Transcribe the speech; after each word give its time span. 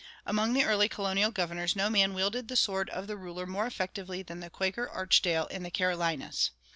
Among 0.25 0.53
the 0.53 0.63
early 0.65 0.89
colonial 0.89 1.29
governors 1.29 1.75
no 1.75 1.87
man 1.87 2.15
wielded 2.15 2.47
the 2.47 2.55
sword 2.55 2.89
of 2.89 3.05
the 3.05 3.15
ruler 3.15 3.45
more 3.45 3.67
effectively 3.67 4.23
than 4.23 4.39
the 4.39 4.49
Quaker 4.49 4.89
Archdale 4.89 5.45
in 5.45 5.61
the 5.61 5.69
Carolinas. 5.69 6.49